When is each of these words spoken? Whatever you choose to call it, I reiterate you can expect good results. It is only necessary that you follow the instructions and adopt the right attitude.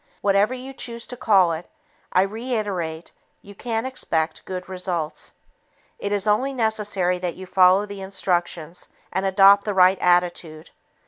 Whatever 0.21 0.55
you 0.55 0.73
choose 0.73 1.05
to 1.05 1.15
call 1.15 1.51
it, 1.51 1.67
I 2.11 2.23
reiterate 2.23 3.11
you 3.43 3.53
can 3.53 3.85
expect 3.85 4.45
good 4.45 4.67
results. 4.67 5.31
It 5.99 6.11
is 6.11 6.25
only 6.25 6.53
necessary 6.55 7.19
that 7.19 7.35
you 7.35 7.45
follow 7.45 7.85
the 7.85 8.01
instructions 8.01 8.87
and 9.13 9.27
adopt 9.27 9.63
the 9.63 9.75
right 9.75 9.99
attitude. 9.99 10.71